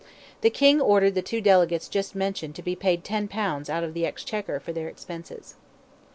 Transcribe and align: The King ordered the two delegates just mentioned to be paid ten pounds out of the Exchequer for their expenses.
The 0.41 0.49
King 0.49 0.81
ordered 0.81 1.13
the 1.13 1.21
two 1.21 1.41
delegates 1.41 1.87
just 1.87 2.15
mentioned 2.15 2.55
to 2.55 2.63
be 2.63 2.75
paid 2.75 3.03
ten 3.03 3.27
pounds 3.27 3.69
out 3.69 3.83
of 3.83 3.93
the 3.93 4.03
Exchequer 4.07 4.59
for 4.59 4.73
their 4.73 4.87
expenses. 4.87 5.53